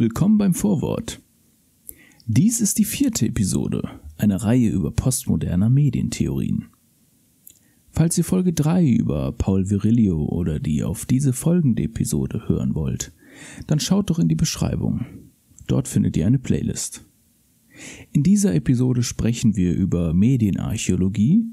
Willkommen 0.00 0.38
beim 0.38 0.54
Vorwort. 0.54 1.20
Dies 2.24 2.60
ist 2.60 2.78
die 2.78 2.84
vierte 2.84 3.26
Episode 3.26 3.82
einer 4.16 4.36
Reihe 4.36 4.68
über 4.68 4.92
postmoderner 4.92 5.70
Medientheorien. 5.70 6.66
Falls 7.90 8.16
ihr 8.16 8.22
Folge 8.22 8.52
3 8.52 8.86
über 8.86 9.32
Paul 9.32 9.68
Virilio 9.68 10.24
oder 10.24 10.60
die 10.60 10.84
auf 10.84 11.04
diese 11.04 11.32
folgende 11.32 11.82
Episode 11.82 12.46
hören 12.46 12.76
wollt, 12.76 13.10
dann 13.66 13.80
schaut 13.80 14.10
doch 14.10 14.20
in 14.20 14.28
die 14.28 14.36
Beschreibung. 14.36 15.04
Dort 15.66 15.88
findet 15.88 16.16
ihr 16.16 16.28
eine 16.28 16.38
Playlist. 16.38 17.04
In 18.12 18.22
dieser 18.22 18.54
Episode 18.54 19.02
sprechen 19.02 19.56
wir 19.56 19.74
über 19.74 20.14
Medienarchäologie 20.14 21.44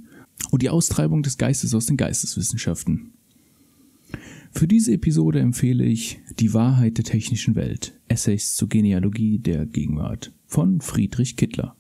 und 0.52 0.62
die 0.62 0.70
Austreibung 0.70 1.24
des 1.24 1.40
Geistes 1.40 1.74
aus 1.74 1.88
den 1.88 1.98
Geisteswissenschaften. 1.98 3.15
Für 4.52 4.68
diese 4.68 4.94
Episode 4.94 5.40
empfehle 5.40 5.84
ich 5.84 6.20
Die 6.40 6.54
Wahrheit 6.54 6.98
der 6.98 7.06
technischen 7.06 7.56
Welt, 7.56 8.00
Essays 8.08 8.56
zur 8.56 8.70
Genealogie 8.70 9.40
der 9.40 9.66
Gegenwart 9.66 10.32
von 10.46 10.82
Friedrich 10.82 11.36
Kittler. 11.36 11.76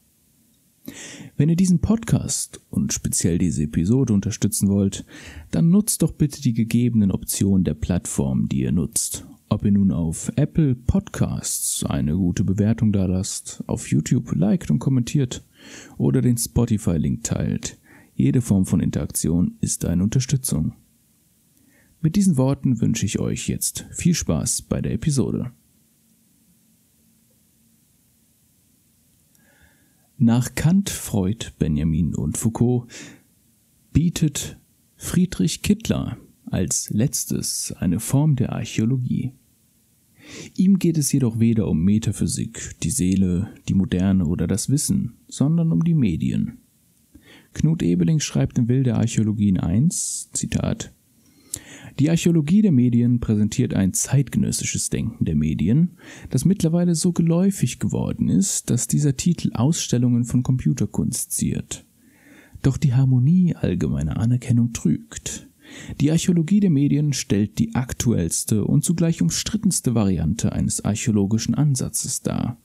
Wenn 1.37 1.49
ihr 1.49 1.55
diesen 1.55 1.79
Podcast 1.79 2.61
und 2.69 2.93
speziell 2.93 3.37
diese 3.37 3.63
Episode 3.63 4.13
unterstützen 4.13 4.69
wollt, 4.69 5.05
dann 5.51 5.69
nutzt 5.69 6.01
doch 6.01 6.11
bitte 6.11 6.41
die 6.41 6.53
gegebenen 6.53 7.11
Optionen 7.11 7.63
der 7.63 7.73
Plattform, 7.73 8.47
die 8.49 8.61
ihr 8.61 8.71
nutzt. 8.71 9.25
Ob 9.49 9.63
ihr 9.63 9.71
nun 9.71 9.91
auf 9.91 10.31
Apple 10.35 10.75
Podcasts 10.75 11.83
eine 11.83 12.15
gute 12.15 12.43
Bewertung 12.43 12.91
da 12.91 13.05
lasst, 13.05 13.63
auf 13.67 13.89
YouTube 13.89 14.33
liked 14.35 14.71
und 14.71 14.79
kommentiert 14.79 15.43
oder 15.97 16.21
den 16.21 16.37
Spotify-Link 16.37 17.23
teilt. 17.23 17.77
Jede 18.15 18.41
Form 18.41 18.65
von 18.65 18.79
Interaktion 18.79 19.55
ist 19.61 19.85
eine 19.85 20.03
Unterstützung. 20.03 20.73
Mit 22.05 22.15
diesen 22.15 22.37
Worten 22.37 22.81
wünsche 22.81 23.03
ich 23.07 23.17
euch 23.17 23.47
jetzt 23.47 23.87
viel 23.91 24.13
Spaß 24.13 24.61
bei 24.61 24.79
der 24.79 24.93
Episode. 24.93 25.51
Nach 30.19 30.53
Kant, 30.53 30.91
Freud, 30.91 31.47
Benjamin 31.57 32.13
und 32.13 32.37
Foucault 32.37 32.87
bietet 33.91 34.59
Friedrich 34.97 35.63
Kittler 35.63 36.19
als 36.45 36.91
letztes 36.91 37.71
eine 37.71 37.99
Form 37.99 38.35
der 38.35 38.53
Archäologie. 38.53 39.31
Ihm 40.55 40.77
geht 40.77 40.99
es 40.99 41.11
jedoch 41.11 41.39
weder 41.39 41.67
um 41.67 41.83
Metaphysik, 41.83 42.79
die 42.83 42.91
Seele, 42.91 43.51
die 43.67 43.73
Moderne 43.73 44.27
oder 44.27 44.45
das 44.45 44.69
Wissen, 44.69 45.17
sondern 45.27 45.71
um 45.71 45.83
die 45.83 45.95
Medien. 45.95 46.59
Knut 47.53 47.81
Ebeling 47.81 48.19
schreibt 48.19 48.59
in 48.59 48.67
Wilde 48.67 48.93
Archäologien 48.93 49.59
1, 49.59 50.29
Zitat, 50.33 50.93
die 51.99 52.09
Archäologie 52.09 52.61
der 52.61 52.73
Medien 52.73 53.19
präsentiert 53.19 53.73
ein 53.73 53.93
zeitgenössisches 53.93 54.89
Denken 54.89 55.23
der 55.23 55.35
Medien, 55.35 55.91
das 56.29 56.43
mittlerweile 56.43 56.93
so 56.93 57.13
geläufig 57.13 57.79
geworden 57.79 58.27
ist, 58.27 58.69
dass 58.69 58.87
dieser 58.87 59.15
Titel 59.15 59.51
Ausstellungen 59.53 60.25
von 60.25 60.43
Computerkunst 60.43 61.31
ziert. 61.31 61.85
Doch 62.61 62.77
die 62.77 62.93
Harmonie 62.93 63.55
allgemeiner 63.55 64.17
Anerkennung 64.17 64.73
trügt. 64.73 65.47
Die 66.01 66.11
Archäologie 66.11 66.59
der 66.59 66.69
Medien 66.69 67.13
stellt 67.13 67.59
die 67.59 67.75
aktuellste 67.75 68.65
und 68.65 68.83
zugleich 68.83 69.21
umstrittenste 69.21 69.95
Variante 69.95 70.51
eines 70.51 70.83
archäologischen 70.83 71.55
Ansatzes 71.55 72.21
dar. 72.21 72.57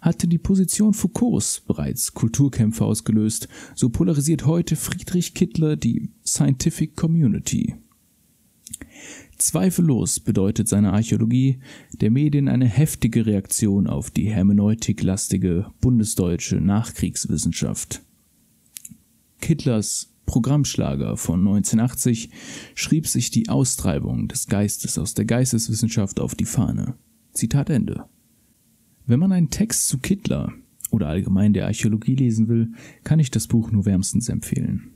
Hatte 0.00 0.26
die 0.26 0.38
Position 0.38 0.94
Foucaults 0.94 1.60
bereits 1.60 2.14
Kulturkämpfe 2.14 2.84
ausgelöst, 2.84 3.48
so 3.74 3.88
polarisiert 3.88 4.46
heute 4.46 4.74
Friedrich 4.74 5.34
Kittler 5.34 5.76
die 5.76 6.10
Scientific 6.26 6.96
Community. 6.96 7.76
Zweifellos 9.46 10.20
bedeutet 10.20 10.68
seine 10.68 10.92
Archäologie 10.92 11.58
der 11.92 12.10
Medien 12.10 12.48
eine 12.48 12.66
heftige 12.66 13.26
Reaktion 13.26 13.86
auf 13.86 14.10
die 14.10 14.30
hermeneutiklastige 14.30 15.66
bundesdeutsche 15.80 16.56
Nachkriegswissenschaft. 16.60 18.02
Kittlers 19.40 20.14
Programmschlager 20.26 21.16
von 21.16 21.40
1980 21.40 22.30
schrieb 22.74 23.08
sich 23.08 23.30
die 23.30 23.48
Austreibung 23.48 24.28
des 24.28 24.46
Geistes 24.46 24.96
aus 24.96 25.14
der 25.14 25.24
Geisteswissenschaft 25.24 26.20
auf 26.20 26.34
die 26.34 26.44
Fahne. 26.44 26.94
Zitat 27.32 27.68
Ende. 27.68 28.04
Wenn 29.06 29.18
man 29.18 29.32
einen 29.32 29.50
Text 29.50 29.88
zu 29.88 29.98
Kittler 29.98 30.52
oder 30.90 31.08
allgemein 31.08 31.52
der 31.52 31.66
Archäologie 31.66 32.14
lesen 32.14 32.48
will, 32.48 32.72
kann 33.02 33.18
ich 33.18 33.30
das 33.30 33.48
Buch 33.48 33.72
nur 33.72 33.84
wärmstens 33.84 34.28
empfehlen. 34.28 34.92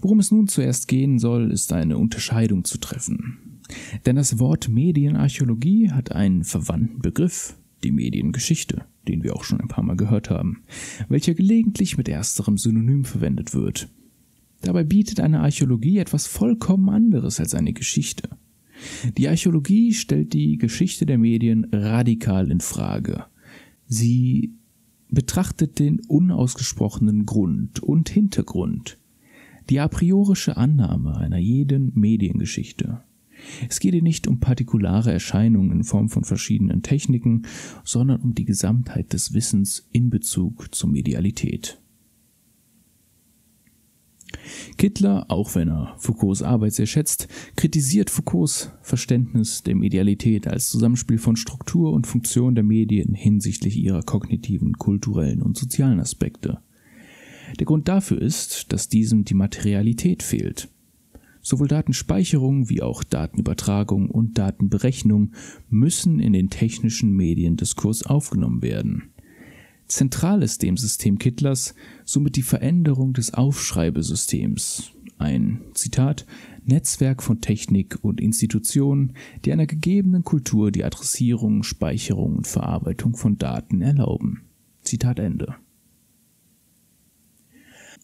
Worum 0.00 0.20
es 0.20 0.30
nun 0.30 0.48
zuerst 0.48 0.88
gehen 0.88 1.18
soll, 1.18 1.50
ist 1.50 1.72
eine 1.72 1.98
Unterscheidung 1.98 2.64
zu 2.64 2.78
treffen. 2.78 3.60
Denn 4.06 4.16
das 4.16 4.38
Wort 4.38 4.68
Medienarchäologie 4.68 5.90
hat 5.90 6.12
einen 6.12 6.44
verwandten 6.44 7.00
Begriff, 7.00 7.56
die 7.84 7.90
Mediengeschichte, 7.90 8.84
den 9.06 9.22
wir 9.22 9.36
auch 9.36 9.44
schon 9.44 9.60
ein 9.60 9.68
paar 9.68 9.84
Mal 9.84 9.96
gehört 9.96 10.30
haben, 10.30 10.62
welcher 11.08 11.34
gelegentlich 11.34 11.96
mit 11.96 12.08
ersterem 12.08 12.58
Synonym 12.58 13.04
verwendet 13.04 13.54
wird. 13.54 13.88
Dabei 14.62 14.84
bietet 14.84 15.20
eine 15.20 15.40
Archäologie 15.40 15.98
etwas 15.98 16.26
vollkommen 16.26 16.88
anderes 16.88 17.38
als 17.38 17.54
eine 17.54 17.72
Geschichte. 17.72 18.28
Die 19.16 19.28
Archäologie 19.28 19.92
stellt 19.92 20.32
die 20.32 20.56
Geschichte 20.56 21.06
der 21.06 21.18
Medien 21.18 21.66
radikal 21.72 22.50
in 22.50 22.60
Frage. 22.60 23.24
Sie 23.86 24.54
betrachtet 25.10 25.78
den 25.78 26.00
unausgesprochenen 26.06 27.26
Grund 27.26 27.80
und 27.80 28.08
Hintergrund, 28.08 28.98
die 29.68 29.80
a 29.80 29.88
priorische 29.88 30.56
Annahme 30.56 31.16
einer 31.16 31.38
jeden 31.38 31.92
Mediengeschichte. 31.94 33.02
Es 33.68 33.80
geht 33.80 33.94
hier 33.94 34.02
nicht 34.02 34.26
um 34.26 34.40
partikulare 34.40 35.12
Erscheinungen 35.12 35.70
in 35.70 35.84
Form 35.84 36.08
von 36.08 36.24
verschiedenen 36.24 36.82
Techniken, 36.82 37.42
sondern 37.84 38.20
um 38.20 38.34
die 38.34 38.44
Gesamtheit 38.44 39.12
des 39.12 39.32
Wissens 39.32 39.88
in 39.92 40.10
Bezug 40.10 40.74
zur 40.74 40.90
Medialität. 40.90 41.80
Kittler, 44.76 45.26
auch 45.28 45.54
wenn 45.54 45.68
er 45.68 45.94
Foucaults 45.98 46.42
Arbeit 46.42 46.72
sehr 46.72 46.86
schätzt, 46.86 47.28
kritisiert 47.56 48.10
Foucaults 48.10 48.70
Verständnis 48.82 49.62
der 49.62 49.74
Medialität 49.74 50.46
als 50.46 50.68
Zusammenspiel 50.68 51.18
von 51.18 51.36
Struktur 51.36 51.92
und 51.92 52.06
Funktion 52.06 52.54
der 52.54 52.64
Medien 52.64 53.14
hinsichtlich 53.14 53.76
ihrer 53.76 54.02
kognitiven, 54.02 54.74
kulturellen 54.74 55.42
und 55.42 55.56
sozialen 55.56 56.00
Aspekte. 56.00 56.60
Der 57.58 57.66
Grund 57.66 57.88
dafür 57.88 58.20
ist, 58.20 58.72
dass 58.72 58.88
diesem 58.88 59.24
die 59.24 59.34
Materialität 59.34 60.22
fehlt. 60.22 60.68
Sowohl 61.40 61.68
Datenspeicherung 61.68 62.68
wie 62.68 62.82
auch 62.82 63.04
Datenübertragung 63.04 64.10
und 64.10 64.36
Datenberechnung 64.38 65.32
müssen 65.70 66.20
in 66.20 66.32
den 66.32 66.50
technischen 66.50 67.12
Mediendiskurs 67.12 68.04
aufgenommen 68.04 68.62
werden. 68.62 69.10
Zentral 69.86 70.42
ist 70.42 70.62
dem 70.62 70.76
System 70.76 71.18
Kittlers 71.18 71.74
somit 72.04 72.36
die 72.36 72.42
Veränderung 72.42 73.14
des 73.14 73.32
Aufschreibesystems, 73.32 74.90
ein 75.16 75.62
Zitat 75.72 76.26
Netzwerk 76.64 77.22
von 77.22 77.40
Technik 77.40 77.98
und 78.02 78.20
Institutionen, 78.20 79.14
die 79.44 79.52
einer 79.52 79.66
gegebenen 79.66 80.24
Kultur 80.24 80.70
die 80.70 80.84
Adressierung, 80.84 81.62
Speicherung 81.62 82.36
und 82.36 82.46
Verarbeitung 82.46 83.16
von 83.16 83.38
Daten 83.38 83.80
erlauben. 83.80 84.42
Zitat 84.82 85.18
Ende. 85.18 85.56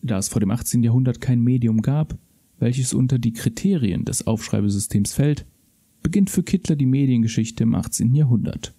Da 0.04 0.18
es 0.18 0.28
vor 0.28 0.40
dem 0.40 0.50
18. 0.50 0.82
Jahrhundert 0.82 1.22
kein 1.22 1.40
Medium 1.40 1.80
gab, 1.80 2.18
welches 2.58 2.92
unter 2.92 3.18
die 3.18 3.32
Kriterien 3.32 4.04
des 4.04 4.26
Aufschreibesystems 4.26 5.14
fällt, 5.14 5.46
beginnt 6.02 6.28
für 6.28 6.42
Kittler 6.42 6.76
die 6.76 6.84
Mediengeschichte 6.84 7.62
im 7.62 7.74
18. 7.74 8.14
Jahrhundert. 8.14 8.74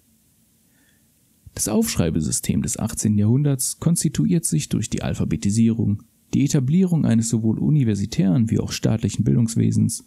Das 1.52 1.66
Aufschreibesystem 1.66 2.62
des 2.62 2.78
18. 2.78 3.18
Jahrhunderts 3.18 3.80
konstituiert 3.80 4.44
sich 4.44 4.68
durch 4.68 4.88
die 4.88 5.02
Alphabetisierung, 5.02 6.04
die 6.32 6.44
Etablierung 6.44 7.04
eines 7.04 7.28
sowohl 7.28 7.58
universitären 7.58 8.48
wie 8.48 8.60
auch 8.60 8.70
staatlichen 8.70 9.24
Bildungswesens, 9.24 10.04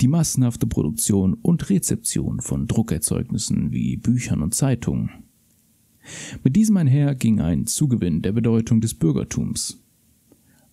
die 0.00 0.08
massenhafte 0.08 0.66
Produktion 0.66 1.34
und 1.34 1.68
Rezeption 1.68 2.40
von 2.40 2.66
Druckerzeugnissen 2.66 3.72
wie 3.72 3.98
Büchern 3.98 4.40
und 4.40 4.54
Zeitungen. 4.54 5.10
Mit 6.42 6.56
diesem 6.56 6.78
einher 6.78 7.14
ging 7.14 7.40
ein 7.40 7.66
Zugewinn 7.66 8.22
der 8.22 8.32
Bedeutung 8.32 8.80
des 8.80 8.94
Bürgertums. 8.94 9.82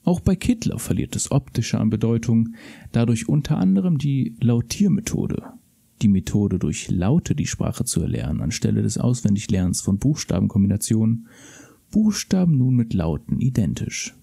Auch 0.04 0.20
bei 0.20 0.36
Kittler 0.36 0.80
verliert 0.80 1.16
das 1.16 1.32
Optische 1.32 1.80
an 1.80 1.90
Bedeutung, 1.90 2.56
dadurch 2.92 3.30
unter 3.30 3.58
anderem 3.58 3.98
die 3.98 4.36
Lautiermethode, 4.42 5.44
die 6.02 6.10
Methode 6.10 6.60
durch 6.60 6.90
Laute 6.90 7.36
die 7.36 7.46
Sprache 7.46 7.86
zu 7.86 8.02
erlernen, 8.02 8.42
anstelle 8.42 8.82
des 8.82 8.98
Auswendiglernens 8.98 9.82
von 9.82 10.00
Buchstabenkombinationen, 10.00 11.28
Buchstaben 11.90 12.58
nun 12.58 12.76
mit 12.76 12.94
Lauten 12.94 13.40
identisch. 13.40 14.14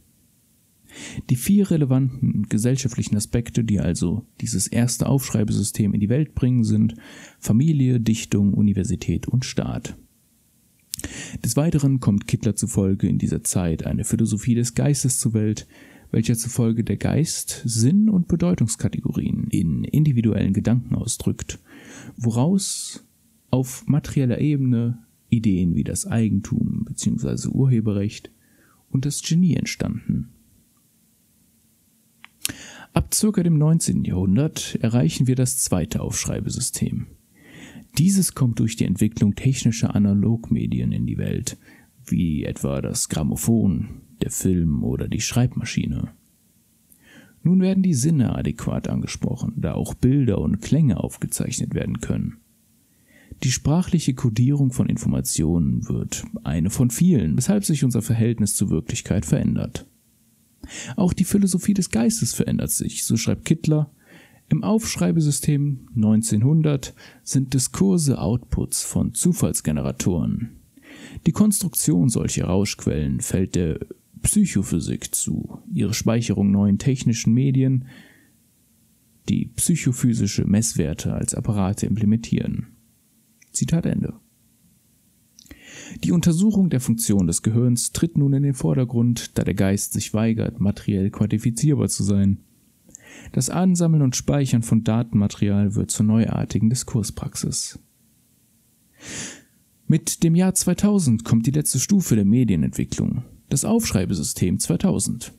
Die 1.31 1.37
vier 1.37 1.71
relevanten 1.71 2.47
gesellschaftlichen 2.49 3.17
Aspekte, 3.17 3.65
die 3.65 3.81
also 3.81 4.27
dieses 4.41 4.67
erste 4.67 5.09
Aufschreibesystem 5.09 5.95
in 5.95 6.01
die 6.01 6.09
Welt 6.09 6.35
bringen, 6.35 6.65
sind 6.65 6.97
Familie, 7.39 8.01
Dichtung, 8.01 8.55
Universität 8.55 9.29
und 9.29 9.45
Staat. 9.45 9.97
Des 11.45 11.57
Weiteren 11.57 12.01
kommt 12.01 12.27
Kittler 12.27 12.57
zufolge 12.57 13.09
in 13.09 13.19
dieser 13.19 13.43
Zeit 13.43 13.87
eine 13.87 14.05
Philosophie 14.05 14.55
des 14.55 14.75
Geistes 14.75 15.19
zur 15.19 15.35
Welt, 15.35 15.67
welcher 16.11 16.37
zufolge 16.37 16.85
der 16.85 16.97
Geist 16.97 17.63
Sinn- 17.65 18.11
und 18.11 18.29
Bedeutungskategorien 18.29 19.47
in 19.49 19.85
individuellen 19.85 20.53
Gedanken 20.53 20.95
ausdrückt, 20.95 21.61
woraus 22.17 23.05
auf 23.51 23.87
materieller 23.87 24.41
Ebene 24.41 24.99
Ideen 25.29 25.75
wie 25.75 25.85
das 25.85 26.07
Eigentum 26.07 26.85
bzw. 26.85 27.49
Urheberrecht 27.49 28.31
und 28.91 29.05
das 29.05 29.23
Genie 29.23 29.55
entstanden. 29.55 30.31
Ab 32.93 33.15
circa 33.15 33.45
dem 33.45 33.57
19. 33.57 34.05
Jahrhundert 34.05 34.77
erreichen 34.81 35.29
wir 35.29 35.37
das 35.37 35.59
zweite 35.59 36.01
Aufschreibesystem. 36.01 37.07
Dieses 37.99 38.35
kommt 38.35 38.59
durch 38.59 38.77
die 38.77 38.85
Entwicklung 38.85 39.35
technischer 39.35 39.95
Analogmedien 39.95 40.93
in 40.93 41.07
die 41.07 41.19
Welt, 41.19 41.59
wie 42.07 42.45
etwa 42.45 42.81
das 42.81 43.09
Grammophon, 43.09 44.03
der 44.23 44.31
Film 44.31 44.85
oder 44.85 45.09
die 45.09 45.21
Schreibmaschine. 45.21 46.11
Nun 47.43 47.61
werden 47.61 47.83
die 47.83 47.95
Sinne 47.95 48.35
adäquat 48.37 48.89
angesprochen, 48.89 49.55
da 49.57 49.75
auch 49.75 49.95
Bilder 49.95 50.39
und 50.39 50.61
Klänge 50.61 50.99
aufgezeichnet 50.99 51.75
werden 51.75 52.01
können. 52.01 52.37
Die 53.43 53.51
sprachliche 53.51 54.13
Kodierung 54.13 54.73
von 54.73 54.89
Informationen 54.89 55.89
wird 55.89 56.25
eine 56.45 56.69
von 56.69 56.91
vielen, 56.91 57.39
weshalb 57.39 57.65
sich 57.65 57.85
unser 57.85 58.03
Verhältnis 58.03 58.55
zur 58.55 58.69
Wirklichkeit 58.69 59.25
verändert. 59.25 59.87
Auch 60.97 61.15
die 61.15 61.25
Philosophie 61.25 61.73
des 61.73 61.91
Geistes 61.91 62.35
verändert 62.35 62.71
sich, 62.71 63.05
so 63.05 63.17
schreibt 63.17 63.47
Kittler. 63.47 63.91
Im 64.51 64.65
Aufschreibesystem 64.65 65.89
1900 65.95 66.93
sind 67.23 67.55
Diskurse 67.55 68.21
Outputs 68.21 68.83
von 68.83 69.15
Zufallsgeneratoren. 69.15 70.51
Die 71.25 71.31
Konstruktion 71.33 72.09
solcher 72.09 72.47
Rauschquellen 72.47 73.21
fällt 73.21 73.55
der 73.55 73.79
Psychophysik 74.23 75.15
zu, 75.15 75.61
ihre 75.73 75.95
Speicherung 75.95 76.51
neuen 76.51 76.79
technischen 76.79 77.33
Medien, 77.33 77.87
die 79.29 79.47
psychophysische 79.55 80.45
Messwerte 80.45 81.15
als 81.15 81.35
Apparate 81.35 81.87
implementieren. 81.87 82.67
Zitat 83.53 83.87
Ende. 83.87 84.15
Die 86.03 86.11
Untersuchung 86.11 86.71
der 86.71 86.81
Funktion 86.81 87.29
des 87.29 87.43
Gehirns 87.43 87.93
tritt 87.93 88.19
nun 88.19 88.33
in 88.33 88.43
den 88.43 88.55
Vordergrund, 88.55 89.39
da 89.39 89.45
der 89.45 89.55
Geist 89.55 89.93
sich 89.93 90.13
weigert, 90.13 90.59
materiell 90.59 91.11
quantifizierbar 91.11 91.89
zu 91.89 92.03
sein. 92.03 92.41
Das 93.33 93.51
Ansammeln 93.51 94.03
und 94.03 94.17
Speichern 94.17 94.63
von 94.63 94.85
Datenmaterial 94.85 95.75
wird 95.75 95.91
zur 95.91 96.07
neuartigen 96.07 96.71
Diskurspraxis. 96.71 97.79
Mit 99.87 100.23
dem 100.23 100.35
Jahr 100.35 100.55
2000 100.55 101.25
kommt 101.25 101.47
die 101.47 101.53
letzte 101.53 101.81
Stufe 101.81 102.15
der 102.15 102.25
Medienentwicklung, 102.25 103.25
das 103.49 103.65
Aufschreibesystem 103.65 104.59
2000. 104.59 105.33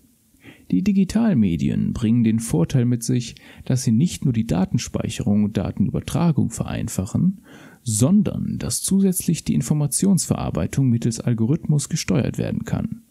Die 0.72 0.84
Digitalmedien 0.84 1.92
bringen 1.92 2.24
den 2.24 2.40
Vorteil 2.40 2.86
mit 2.86 3.04
sich, 3.04 3.36
dass 3.66 3.84
sie 3.84 3.92
nicht 3.92 4.24
nur 4.24 4.34
die 4.34 4.48
Datenspeicherung 4.48 5.44
und 5.44 5.58
Datenübertragung 5.58 6.50
vereinfachen, 6.50 7.42
sondern 7.84 8.58
dass 8.58 8.82
zusätzlich 8.82 9.44
die 9.44 9.54
Informationsverarbeitung 9.54 10.90
mittels 10.90 11.20
Algorithmus 11.20 11.90
gesteuert 11.90 12.38
werden 12.38 12.64
kann. 12.64 13.02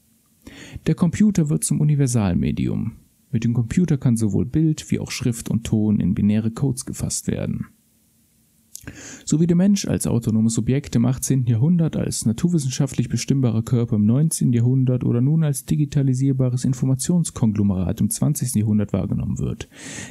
Der 0.87 0.95
Computer 0.95 1.51
wird 1.51 1.65
zum 1.65 1.81
Universalmedium. 1.81 2.93
Mit 3.31 3.45
dem 3.45 3.55
Computer 3.55 3.97
kann 3.97 4.17
sowohl 4.17 4.47
Bild 4.47 4.91
wie 4.91 4.99
auch 4.99 5.11
Schrift 5.11 5.51
und 5.51 5.65
Ton 5.65 6.01
in 6.01 6.15
binäre 6.15 6.51
Codes 6.51 6.85
gefasst 6.85 7.27
werden. 7.29 7.67
So 9.25 9.41
wie 9.41 9.47
der 9.47 9.57
Mensch 9.57 9.87
als 9.87 10.07
autonomes 10.07 10.59
Objekt 10.59 10.97
im 10.97 11.05
18. 11.05 11.45
Jahrhundert, 11.45 11.97
als 11.97 12.25
naturwissenschaftlich 12.25 13.09
bestimmbarer 13.09 13.63
Körper 13.63 13.97
im 13.97 14.07
19. 14.07 14.53
Jahrhundert 14.53 15.05
oder 15.05 15.21
nun 15.21 15.45
als 15.45 15.67
digitalisierbares 15.67 16.65
Informationskonglomerat 16.65 18.01
im 18.01 18.09
20. 18.09 18.55
Jahrhundert 18.55 18.93
wahrgenommen 18.93 19.39
wird. 19.39 19.69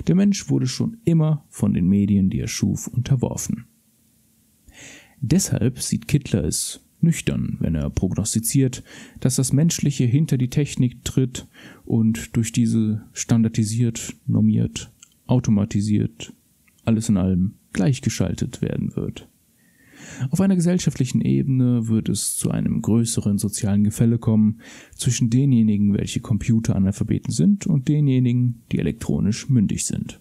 Der 0.08 0.16
Mensch 0.16 0.50
wurde 0.50 0.68
schon 0.68 0.98
immer 1.04 1.46
von 1.50 1.74
den 1.74 1.88
Medien, 1.88 2.30
die 2.30 2.40
er 2.40 2.48
schuf, 2.48 2.88
unterworfen. 2.88 3.66
Deshalb 5.20 5.82
sieht 5.82 6.08
Kittler 6.08 6.44
es 6.44 6.82
nüchtern, 7.02 7.58
wenn 7.60 7.76
er 7.76 7.90
prognostiziert, 7.90 8.84
dass 9.20 9.36
das 9.36 9.54
Menschliche 9.54 10.06
hinter 10.06 10.38
die 10.38 10.50
Technik 10.50 11.04
tritt 11.04 11.48
und 11.86 12.36
durch 12.36 12.52
diese 12.52 13.04
standardisiert, 13.14 14.16
normiert, 14.28 14.92
automatisiert, 15.28 16.34
alles 16.86 17.10
in 17.10 17.18
allem 17.18 17.54
gleichgeschaltet 17.74 18.62
werden 18.62 18.96
wird. 18.96 19.28
Auf 20.32 20.42
einer 20.42 20.56
gesellschaftlichen 20.56 21.22
Ebene 21.22 21.88
wird 21.88 22.10
es 22.10 22.36
zu 22.36 22.52
einem 22.52 22.82
größeren 22.82 23.38
sozialen 23.38 23.84
Gefälle 23.84 24.18
kommen 24.18 24.62
zwischen 24.96 25.30
denjenigen, 25.30 25.94
welche 25.94 26.20
Computeranalphabeten 26.20 27.32
sind, 27.32 27.68
und 27.68 27.88
denjenigen, 27.88 28.62
die 28.72 28.80
elektronisch 28.80 29.50
mündig 29.50 29.86
sind. 29.86 30.20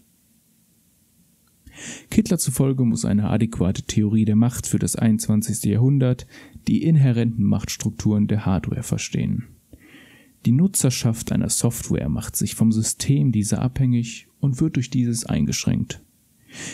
Kittler 2.11 2.39
zufolge 2.39 2.85
muss 2.85 3.05
eine 3.05 3.31
adäquate 3.31 3.83
Theorie 3.83 4.25
der 4.25 4.37
Macht 4.37 4.67
für 4.67 4.79
das 4.79 4.97
21. 4.97 5.65
Jahrhundert 5.65 6.27
die 6.67 6.83
inhärenten 6.83 7.45
Machtstrukturen 7.45 8.27
der 8.27 8.47
Hardware 8.47 8.83
verstehen. 8.83 9.45
Die 10.47 10.53
Nutzerschaft 10.53 11.33
einer 11.33 11.49
Software 11.49 12.09
macht 12.09 12.37
sich 12.37 12.55
vom 12.55 12.73
System 12.73 13.33
dieser 13.33 13.61
abhängig 13.61 14.29
und 14.41 14.61
wird 14.61 14.77
durch 14.77 14.91
dieses 14.91 15.27
eingeschränkt. 15.27 16.03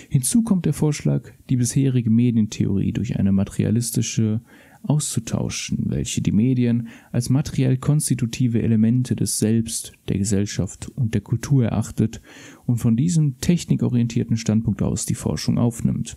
Hinzu 0.09 0.43
kommt 0.43 0.67
der 0.67 0.73
Vorschlag, 0.73 1.31
die 1.49 1.57
bisherige 1.57 2.11
Medientheorie 2.11 2.93
durch 2.93 3.19
eine 3.19 3.33
materialistische 3.33 4.41
auszutauschen, 4.85 5.91
welche 5.91 6.21
die 6.21 6.33
Medien 6.33 6.89
als 7.13 7.31
materiell 7.31 7.77
konstitutive 7.77 8.63
Elemente 8.63 9.17
des 9.17 9.39
Selbst, 9.39 9.93
der 10.09 10.19
Gesellschaft 10.19 10.89
und 10.95 11.15
der 11.15 11.21
Kultur 11.21 11.65
erachtet 11.65 12.21
und 12.67 12.79
von 12.79 12.97
diesem 12.97 13.39
technikorientierten 13.39 14.37
Standpunkt 14.37 14.83
aus 14.83 15.07
die 15.07 15.15
Forschung 15.15 15.59
aufnimmt. 15.59 16.17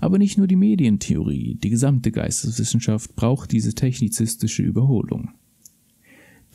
Aber 0.00 0.18
nicht 0.18 0.36
nur 0.36 0.46
die 0.46 0.56
Medientheorie, 0.56 1.54
die 1.62 1.70
gesamte 1.70 2.12
Geisteswissenschaft 2.12 3.16
braucht 3.16 3.52
diese 3.52 3.74
technizistische 3.74 4.62
Überholung. 4.62 5.30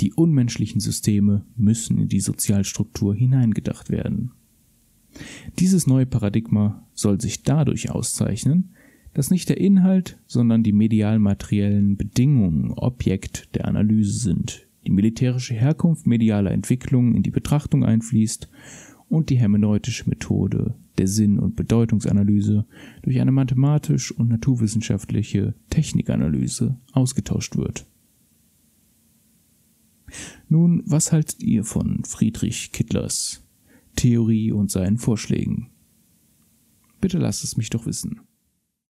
Die 0.01 0.13
unmenschlichen 0.13 0.80
Systeme 0.80 1.45
müssen 1.57 1.98
in 1.98 2.07
die 2.07 2.21
Sozialstruktur 2.21 3.16
hineingedacht 3.16 3.89
werden. 3.89 4.31
Dieses 5.57 5.88
neue 5.88 6.06
Paradigma 6.06 6.88
soll 6.94 7.19
sich 7.19 7.44
dadurch 7.44 7.89
auszeichnen, 7.89 8.75
dass 9.13 9.31
nicht 9.31 9.50
der 9.50 9.59
Inhalt, 9.59 10.19
sondern 10.27 10.63
die 10.63 10.73
medial-materiellen 10.73 11.97
Bedingungen 11.97 12.71
Objekt 12.71 13.56
der 13.56 13.65
Analyse 13.67 14.19
sind, 14.19 14.67
die 14.85 14.91
militärische 14.91 15.53
Herkunft 15.53 16.07
medialer 16.07 16.51
Entwicklungen 16.51 17.15
in 17.15 17.23
die 17.23 17.31
Betrachtung 17.31 17.83
einfließt 17.83 18.50
und 19.09 19.29
die 19.29 19.38
hermeneutische 19.38 20.09
Methode 20.09 20.75
der 20.97 21.07
Sinn- 21.07 21.39
und 21.39 21.56
Bedeutungsanalyse 21.56 22.65
durch 23.01 23.19
eine 23.19 23.31
mathematisch 23.31 24.11
und 24.11 24.29
naturwissenschaftliche 24.29 25.56
Technikanalyse 25.69 26.78
ausgetauscht 26.92 27.56
wird. 27.56 27.85
Nun, 30.47 30.83
was 30.85 31.11
haltet 31.11 31.42
ihr 31.42 31.63
von 31.63 32.04
Friedrich 32.04 32.71
Kittlers 32.71 33.44
Theorie 33.95 34.51
und 34.51 34.71
seinen 34.71 34.97
Vorschlägen? 34.97 35.69
Bitte 37.01 37.18
lasst 37.18 37.44
es 37.44 37.57
mich 37.57 37.69
doch 37.69 37.85
wissen. 37.85 38.21